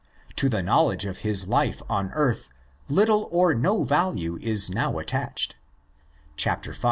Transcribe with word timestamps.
To 0.37 0.49
the 0.49 0.63
knowledge 0.63 1.05
of 1.05 1.17
his 1.17 1.47
life 1.47 1.79
on 1.87 2.09
earth 2.15 2.49
little 2.89 3.29
or 3.31 3.53
no 3.53 3.83
value 3.83 4.39
is 4.41 4.67
now 4.67 4.97
attached 4.97 5.55
(v. 6.43 6.71